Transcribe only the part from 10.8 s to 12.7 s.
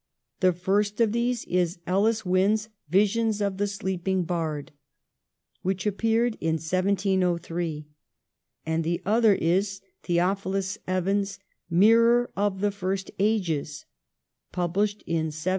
Evans' 'Mirror of